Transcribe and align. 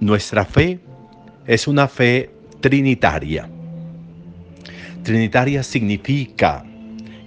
nuestra 0.00 0.46
fe 0.46 0.80
es 1.46 1.68
una 1.68 1.86
fe 1.86 2.30
trinitaria. 2.60 3.48
Trinitaria 5.02 5.62
significa 5.62 6.64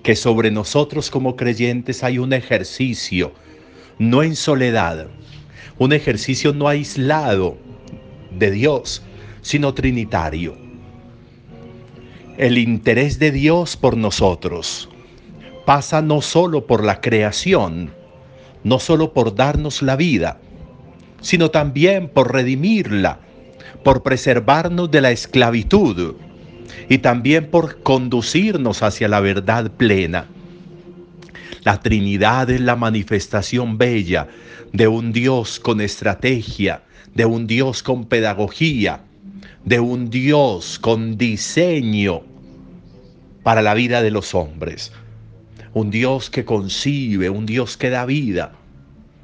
que 0.01 0.15
sobre 0.15 0.49
nosotros 0.49 1.09
como 1.09 1.35
creyentes 1.35 2.03
hay 2.03 2.17
un 2.17 2.33
ejercicio, 2.33 3.31
no 3.99 4.23
en 4.23 4.35
soledad, 4.35 5.07
un 5.77 5.93
ejercicio 5.93 6.53
no 6.53 6.67
aislado 6.67 7.57
de 8.31 8.51
Dios, 8.51 9.03
sino 9.41 9.73
trinitario. 9.73 10.57
El 12.37 12.57
interés 12.57 13.19
de 13.19 13.31
Dios 13.31 13.77
por 13.77 13.95
nosotros 13.95 14.89
pasa 15.65 16.01
no 16.01 16.21
solo 16.21 16.65
por 16.65 16.83
la 16.83 17.01
creación, 17.01 17.93
no 18.63 18.79
solo 18.79 19.13
por 19.13 19.35
darnos 19.35 19.83
la 19.83 19.95
vida, 19.95 20.39
sino 21.23 21.49
también 21.49 22.09
por 22.09 22.31
redimirla, 22.31 23.17
por 23.83 24.03
preservarnos 24.03 24.91
de 24.91 25.01
la 25.01 25.11
esclavitud 25.11 26.15
y 26.89 26.99
también 26.99 27.49
por 27.49 27.81
conducirnos 27.81 28.83
hacia 28.83 29.07
la 29.07 29.21
verdad 29.21 29.71
plena. 29.71 30.27
La 31.63 31.79
Trinidad 31.79 32.49
es 32.49 32.59
la 32.59 32.75
manifestación 32.75 33.77
bella 33.77 34.27
de 34.73 34.87
un 34.87 35.13
Dios 35.13 35.61
con 35.61 35.79
estrategia, 35.79 36.83
de 37.15 37.25
un 37.25 37.47
Dios 37.47 37.83
con 37.83 38.05
pedagogía, 38.05 38.99
de 39.63 39.79
un 39.79 40.09
Dios 40.09 40.77
con 40.77 41.17
diseño 41.17 42.21
para 43.43 43.61
la 43.61 43.73
vida 43.73 44.01
de 44.01 44.11
los 44.11 44.35
hombres. 44.35 44.91
Un 45.73 45.89
Dios 45.89 46.29
que 46.29 46.43
concibe, 46.43 47.29
un 47.29 47.45
Dios 47.45 47.77
que 47.77 47.89
da 47.89 48.05
vida, 48.05 48.51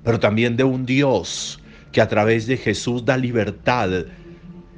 pero 0.05 0.19
también 0.21 0.55
de 0.55 0.63
un 0.63 0.85
Dios 0.85 1.59
que 1.91 2.01
a 2.01 2.07
través 2.07 2.47
de 2.47 2.57
Jesús 2.57 3.05
da 3.05 3.17
libertad 3.17 4.05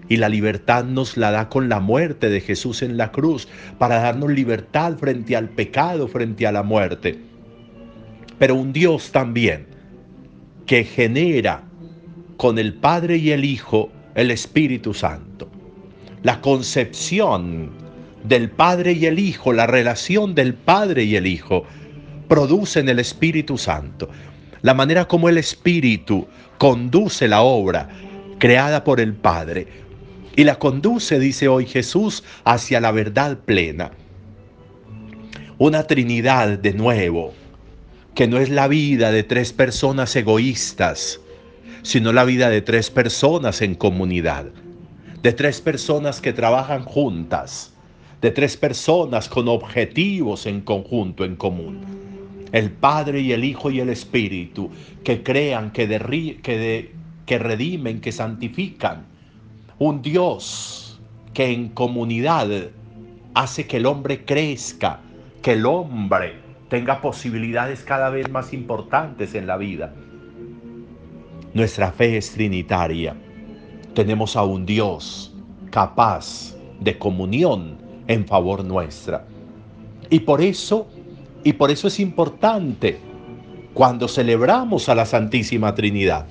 y 0.10 0.18
la 0.18 0.30
libertad 0.30 0.84
nos 0.84 1.18
la 1.18 1.32
da 1.32 1.50
con 1.50 1.70
la 1.70 1.80
muerte 1.80 2.30
de 2.30 2.42
Jesús 2.42 2.82
en 2.82 2.98
la 2.98 3.12
cruz 3.12 3.48
para 3.78 4.02
darnos 4.02 4.32
libertad 4.32 4.98
frente 4.98 5.36
al 5.36 5.50
pecado, 5.50 6.08
frente 6.08 6.46
a 6.46 6.52
la 6.52 6.64
muerte. 6.64 7.20
Pero 8.38 8.56
un 8.56 8.74
Dios 8.74 9.12
también 9.12 9.68
que 10.66 10.84
genera 10.84 11.64
con 12.38 12.58
el 12.58 12.74
Padre 12.74 13.18
y 13.18 13.32
el 13.32 13.46
Hijo 13.46 13.92
el 14.16 14.32
Espíritu 14.32 14.94
Santo. 14.94 15.50
La 16.24 16.42
concepción 16.42 17.72
del 18.24 18.50
Padre 18.50 18.94
y 18.94 19.06
el 19.06 19.20
Hijo, 19.20 19.54
la 19.54 19.68
relación 19.68 20.36
del 20.36 20.54
Padre 20.54 21.04
y 21.04 21.16
el 21.16 21.28
Hijo, 21.28 21.64
producen 22.28 22.90
el 22.90 23.00
Espíritu 23.00 23.58
Santo. 23.58 24.10
La 24.62 24.76
manera 24.76 25.08
como 25.08 25.28
el 25.28 25.40
Espíritu 25.40 26.28
conduce 26.60 27.28
la 27.28 27.42
obra 27.42 27.90
creada 28.38 28.84
por 28.84 29.00
el 29.00 29.14
Padre 29.14 29.68
y 30.36 30.44
la 30.44 30.60
conduce, 30.60 31.20
dice 31.20 31.48
hoy 31.48 31.66
Jesús, 31.66 32.24
hacia 32.44 32.80
la 32.80 32.92
verdad 32.92 33.40
plena. 33.40 33.92
Una 35.58 35.88
Trinidad 35.88 36.60
de 36.60 36.74
nuevo, 36.74 37.34
que 38.14 38.28
no 38.28 38.38
es 38.38 38.50
la 38.50 38.68
vida 38.68 39.12
de 39.12 39.24
tres 39.24 39.52
personas 39.52 40.16
egoístas, 40.16 41.20
sino 41.82 42.14
la 42.14 42.24
vida 42.24 42.50
de 42.50 42.62
tres 42.62 42.92
personas 42.92 43.64
en 43.64 43.74
comunidad, 43.74 44.46
de 45.24 45.34
tres 45.34 45.60
personas 45.60 46.22
que 46.22 46.34
trabajan 46.34 46.84
juntas, 46.84 47.74
de 48.22 48.30
tres 48.30 48.58
personas 48.58 49.28
con 49.28 49.48
objetivos 49.48 50.46
en 50.46 50.62
conjunto, 50.62 51.26
en 51.26 51.36
común 51.36 52.11
el 52.52 52.72
Padre 52.72 53.22
y 53.22 53.32
el 53.32 53.44
Hijo 53.44 53.72
y 53.72 53.80
el 53.80 53.90
Espíritu, 53.90 54.70
que 55.04 55.24
crean, 55.24 55.72
que, 55.72 55.88
que, 56.44 56.92
que 57.26 57.40
redimen, 57.40 58.02
que 58.02 58.12
santifican. 58.12 59.06
Un 59.80 60.02
Dios 60.02 61.00
que 61.34 61.52
en 61.52 61.70
comunidad 61.70 62.50
hace 63.34 63.68
que 63.68 63.78
el 63.78 63.86
hombre 63.86 64.26
crezca, 64.26 65.00
que 65.42 65.54
el 65.54 65.66
hombre 65.66 66.36
tenga 66.70 67.02
posibilidades 67.02 67.84
cada 67.84 68.10
vez 68.10 68.30
más 68.30 68.54
importantes 68.54 69.34
en 69.36 69.48
la 69.48 69.58
vida. 69.58 69.94
Nuestra 71.54 71.92
fe 71.92 72.18
es 72.18 72.32
trinitaria. 72.32 73.16
Tenemos 73.94 74.36
a 74.38 74.44
un 74.44 74.66
Dios 74.66 75.34
capaz 75.70 76.56
de 76.80 76.98
comunión 76.98 77.78
en 78.08 78.26
favor 78.26 78.64
nuestra. 78.64 79.26
Y 80.10 80.20
por 80.22 80.42
eso 80.42 80.88
y 81.44 81.54
por 81.54 81.72
eso 81.72 81.88
es 81.88 82.00
importante 82.00 82.98
cuando 83.74 84.08
celebramos 84.08 84.90
a 84.90 84.96
la 84.96 85.06
Santísima 85.06 85.74
Trinidad, 85.76 86.26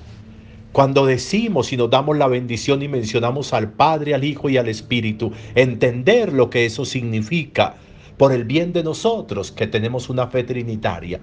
cuando 0.71 1.05
decimos 1.05 1.73
y 1.73 1.77
nos 1.77 1.89
damos 1.89 2.17
la 2.17 2.27
bendición 2.27 2.81
y 2.81 2.87
mencionamos 2.87 3.53
al 3.53 3.71
Padre, 3.71 4.13
al 4.13 4.23
Hijo 4.23 4.49
y 4.49 4.57
al 4.57 4.69
Espíritu, 4.69 5.31
entender 5.55 6.31
lo 6.31 6.49
que 6.49 6.65
eso 6.65 6.85
significa 6.85 7.75
por 8.17 8.31
el 8.31 8.45
bien 8.45 8.71
de 8.71 8.83
nosotros 8.83 9.51
que 9.51 9.67
tenemos 9.67 10.09
una 10.09 10.27
fe 10.27 10.43
trinitaria. 10.43 11.19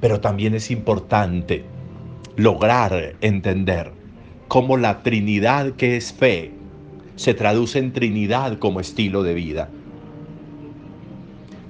Pero 0.00 0.20
también 0.20 0.54
es 0.54 0.70
importante 0.70 1.64
lograr 2.36 3.16
entender 3.20 3.92
cómo 4.46 4.76
la 4.76 5.02
Trinidad 5.02 5.72
que 5.72 5.96
es 5.96 6.12
fe 6.12 6.52
se 7.16 7.34
traduce 7.34 7.80
en 7.80 7.92
Trinidad 7.92 8.58
como 8.58 8.80
estilo 8.80 9.24
de 9.24 9.34
vida 9.34 9.68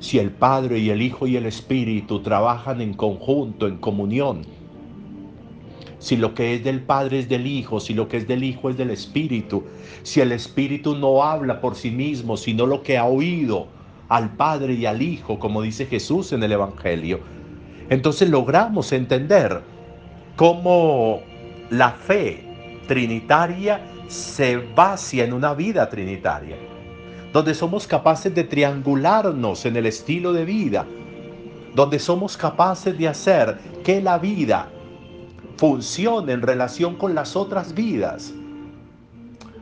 si 0.00 0.18
el 0.18 0.30
Padre 0.30 0.78
y 0.78 0.90
el 0.90 1.02
Hijo 1.02 1.26
y 1.26 1.36
el 1.36 1.46
Espíritu 1.46 2.20
trabajan 2.20 2.80
en 2.80 2.94
conjunto, 2.94 3.66
en 3.66 3.78
comunión. 3.78 4.42
Si 5.98 6.16
lo 6.16 6.34
que 6.34 6.54
es 6.54 6.62
del 6.62 6.80
Padre 6.80 7.18
es 7.18 7.28
del 7.28 7.46
Hijo, 7.46 7.80
si 7.80 7.94
lo 7.94 8.08
que 8.08 8.18
es 8.18 8.28
del 8.28 8.44
Hijo 8.44 8.70
es 8.70 8.76
del 8.76 8.90
Espíritu, 8.90 9.64
si 10.04 10.20
el 10.20 10.30
Espíritu 10.30 10.94
no 10.96 11.24
habla 11.24 11.60
por 11.60 11.74
sí 11.74 11.90
mismo, 11.90 12.36
sino 12.36 12.66
lo 12.66 12.82
que 12.82 12.96
ha 12.96 13.04
oído 13.04 13.66
al 14.08 14.36
Padre 14.36 14.74
y 14.74 14.86
al 14.86 15.02
Hijo, 15.02 15.40
como 15.40 15.62
dice 15.62 15.86
Jesús 15.86 16.32
en 16.32 16.44
el 16.44 16.52
Evangelio, 16.52 17.20
entonces 17.90 18.30
logramos 18.30 18.92
entender 18.92 19.62
cómo 20.36 21.20
la 21.70 21.90
fe 21.90 22.44
trinitaria 22.86 23.80
se 24.06 24.58
basa 24.58 25.24
en 25.24 25.32
una 25.32 25.52
vida 25.54 25.88
trinitaria 25.90 26.56
donde 27.32 27.54
somos 27.54 27.86
capaces 27.86 28.34
de 28.34 28.44
triangularnos 28.44 29.66
en 29.66 29.76
el 29.76 29.86
estilo 29.86 30.32
de 30.32 30.44
vida, 30.44 30.86
donde 31.74 31.98
somos 31.98 32.36
capaces 32.36 32.96
de 32.96 33.08
hacer 33.08 33.58
que 33.84 34.00
la 34.00 34.18
vida 34.18 34.70
funcione 35.56 36.32
en 36.32 36.42
relación 36.42 36.96
con 36.96 37.14
las 37.14 37.36
otras 37.36 37.74
vidas. 37.74 38.32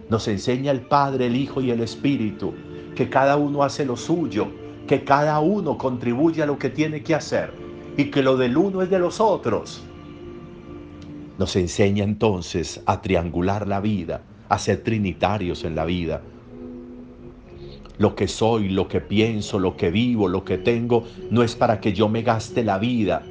Nos 0.09 0.29
enseña 0.29 0.71
el 0.71 0.83
Padre, 0.83 1.27
el 1.27 1.37
Hijo 1.37 1.61
y 1.61 1.71
el 1.71 1.81
Espíritu 1.81 2.55
que 2.95 3.11
cada 3.11 3.37
uno 3.37 3.63
hace 3.63 3.85
lo 3.85 3.97
suyo, 3.97 4.49
que 4.87 5.05
cada 5.05 5.41
uno 5.41 5.77
contribuye 5.77 6.43
a 6.43 6.47
lo 6.47 6.59
que 6.59 6.71
tiene 6.71 7.03
que 7.03 7.15
hacer 7.15 7.53
y 7.97 8.05
que 8.11 8.23
lo 8.23 8.37
del 8.37 8.57
uno 8.57 8.83
es 8.83 8.91
de 8.91 8.99
los 8.99 9.21
otros. 9.21 9.83
Nos 11.39 11.57
enseña 11.57 12.05
entonces 12.05 12.81
a 12.87 13.03
triangular 13.03 13.67
la 13.67 13.81
vida, 13.81 14.23
a 14.49 14.59
ser 14.59 14.83
trinitarios 14.83 15.65
en 15.65 15.75
la 15.75 15.85
vida, 15.85 16.23
lo 17.99 18.15
que 18.15 18.29
soy, 18.29 18.69
lo 18.69 18.89
que 18.89 19.01
pienso, 19.01 19.59
lo 19.59 19.77
que 19.77 19.91
vivo, 19.91 20.29
lo 20.29 20.45
que 20.45 20.59
tengo, 20.59 21.05
no 21.31 21.43
es 21.43 21.57
para 21.57 21.81
que 21.81 21.93
yo 21.93 22.09
me 22.09 22.23
gaste 22.23 22.63
la 22.63 22.79
vida, 22.79 23.23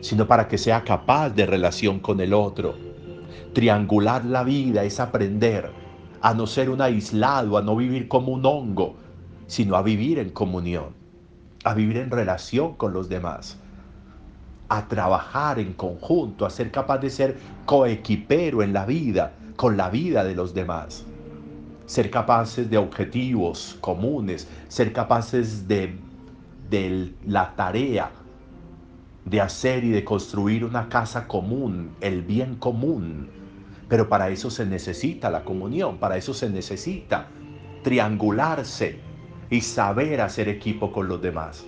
sino 0.00 0.26
para 0.26 0.46
que 0.48 0.58
sea 0.58 0.84
capaz 0.84 1.30
de 1.30 1.46
relación 1.46 1.98
con 1.98 2.20
el 2.20 2.32
otro. 2.32 2.74
Triangular 3.52 4.24
la 4.24 4.44
vida 4.44 4.84
es 4.84 5.00
aprender 5.00 5.70
a 6.20 6.34
no 6.34 6.46
ser 6.46 6.70
un 6.70 6.80
aislado, 6.80 7.58
a 7.58 7.62
no 7.62 7.74
vivir 7.74 8.06
como 8.08 8.32
un 8.32 8.44
hongo, 8.46 8.96
sino 9.46 9.76
a 9.76 9.82
vivir 9.82 10.18
en 10.18 10.30
comunión, 10.30 10.94
a 11.64 11.74
vivir 11.74 11.96
en 11.98 12.10
relación 12.10 12.74
con 12.74 12.92
los 12.92 13.08
demás, 13.08 13.58
a 14.68 14.86
trabajar 14.88 15.58
en 15.58 15.72
conjunto, 15.72 16.46
a 16.46 16.50
ser 16.50 16.70
capaz 16.70 16.98
de 16.98 17.10
ser 17.10 17.36
coequipero 17.64 18.62
en 18.62 18.72
la 18.72 18.86
vida, 18.86 19.32
con 19.56 19.76
la 19.76 19.88
vida 19.90 20.22
de 20.22 20.34
los 20.34 20.54
demás 20.54 21.06
ser 21.86 22.10
capaces 22.10 22.68
de 22.68 22.78
objetivos 22.78 23.76
comunes, 23.80 24.48
ser 24.68 24.92
capaces 24.92 25.66
de, 25.66 25.96
de 26.68 27.14
la 27.24 27.54
tarea 27.54 28.10
de 29.26 29.40
hacer 29.40 29.84
y 29.84 29.90
de 29.90 30.04
construir 30.04 30.64
una 30.64 30.88
casa 30.88 31.26
común, 31.26 31.90
el 32.00 32.22
bien 32.22 32.54
común. 32.54 33.28
Pero 33.88 34.08
para 34.08 34.30
eso 34.30 34.50
se 34.50 34.64
necesita 34.64 35.30
la 35.30 35.44
comunión, 35.44 35.98
para 35.98 36.16
eso 36.16 36.32
se 36.32 36.48
necesita 36.48 37.28
triangularse 37.82 39.00
y 39.50 39.60
saber 39.60 40.20
hacer 40.20 40.48
equipo 40.48 40.92
con 40.92 41.08
los 41.08 41.20
demás. 41.20 41.64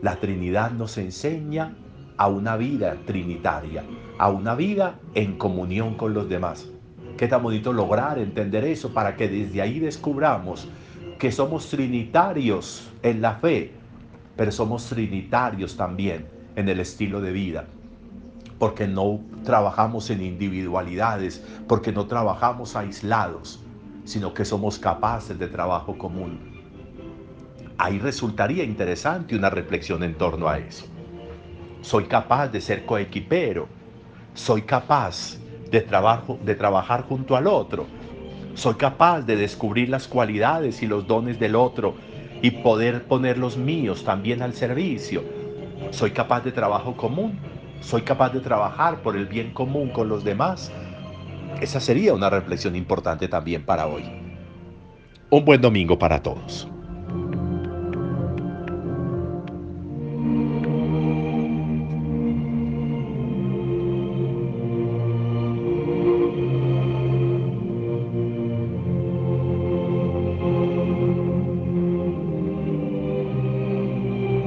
La 0.00 0.16
Trinidad 0.16 0.72
nos 0.72 0.98
enseña 0.98 1.74
a 2.16 2.28
una 2.28 2.56
vida 2.56 2.96
trinitaria, 3.06 3.84
a 4.18 4.30
una 4.30 4.54
vida 4.54 4.98
en 5.14 5.36
comunión 5.38 5.94
con 5.94 6.14
los 6.14 6.28
demás. 6.28 6.68
Qué 7.16 7.28
tan 7.28 7.42
bonito 7.42 7.72
lograr 7.72 8.18
entender 8.18 8.64
eso 8.64 8.92
para 8.94 9.16
que 9.16 9.28
desde 9.28 9.62
ahí 9.62 9.80
descubramos 9.80 10.68
que 11.18 11.32
somos 11.32 11.68
trinitarios 11.70 12.92
en 13.02 13.22
la 13.22 13.36
fe, 13.36 13.80
pero 14.36 14.52
somos 14.52 14.86
trinitarios 14.88 15.76
también 15.76 16.28
en 16.56 16.68
el 16.68 16.80
estilo 16.80 17.20
de 17.20 17.32
vida. 17.32 17.68
porque 18.58 18.86
no 18.88 19.20
trabajamos 19.44 20.10
en 20.10 20.22
individualidades, 20.22 21.44
porque 21.68 21.92
no 21.92 22.06
trabajamos 22.06 22.76
aislados, 22.76 23.66
sino 24.04 24.34
que 24.34 24.44
somos 24.44 24.78
capaces 24.78 25.38
de 25.38 25.48
trabajo 25.48 25.98
común. 25.98 26.46
Ahí 27.78 27.98
resultaría 27.98 28.64
interesante 28.64 29.36
una 29.36 29.50
reflexión 29.50 30.02
en 30.04 30.16
torno 30.18 30.48
a 30.48 30.58
eso. 30.58 30.86
Soy 31.82 32.06
capaz 32.06 32.48
de 32.48 32.60
ser 32.60 32.86
coequipero, 32.86 33.68
soy 34.34 34.62
capaz 34.62 35.41
de, 35.72 35.80
trabajo, 35.80 36.38
de 36.44 36.54
trabajar 36.54 37.02
junto 37.08 37.34
al 37.34 37.48
otro, 37.48 37.86
soy 38.54 38.74
capaz 38.74 39.22
de 39.22 39.36
descubrir 39.36 39.88
las 39.88 40.06
cualidades 40.06 40.82
y 40.82 40.86
los 40.86 41.06
dones 41.06 41.40
del 41.40 41.56
otro 41.56 41.94
y 42.42 42.50
poder 42.50 43.04
poner 43.04 43.38
los 43.38 43.56
míos 43.56 44.04
también 44.04 44.42
al 44.42 44.52
servicio. 44.52 45.24
Soy 45.90 46.10
capaz 46.10 46.42
de 46.42 46.52
trabajo 46.52 46.96
común. 46.96 47.38
Soy 47.80 48.02
capaz 48.02 48.30
de 48.30 48.40
trabajar 48.40 49.02
por 49.02 49.16
el 49.16 49.26
bien 49.26 49.52
común 49.52 49.88
con 49.88 50.08
los 50.08 50.22
demás. 50.22 50.70
Esa 51.60 51.80
sería 51.80 52.14
una 52.14 52.30
reflexión 52.30 52.76
importante 52.76 53.26
también 53.26 53.64
para 53.64 53.86
hoy. 53.86 54.04
Un 55.30 55.44
buen 55.44 55.60
domingo 55.60 55.98
para 55.98 56.22
todos. 56.22 56.71